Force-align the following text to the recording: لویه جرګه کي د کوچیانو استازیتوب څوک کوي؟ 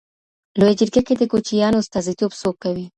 لویه 0.59 0.77
جرګه 0.79 1.01
کي 1.07 1.13
د 1.17 1.23
کوچیانو 1.31 1.81
استازیتوب 1.83 2.31
څوک 2.41 2.55
کوي؟ 2.63 2.85